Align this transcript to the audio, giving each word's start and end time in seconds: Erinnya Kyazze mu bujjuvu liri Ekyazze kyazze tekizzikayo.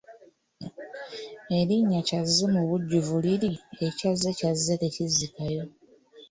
Erinnya 1.57 1.99
Kyazze 2.07 2.45
mu 2.53 2.61
bujjuvu 2.69 3.13
liri 3.23 3.51
Ekyazze 3.87 4.29
kyazze 4.39 4.73
tekizzikayo. 4.81 5.63